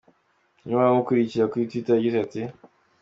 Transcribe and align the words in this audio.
Umwe 0.63 0.73
mu 0.77 0.81
bamukurikira 0.87 1.49
kuri 1.51 1.67
Twitter 1.69 1.95
yagize 1.95 2.17
ati:. 2.25 2.41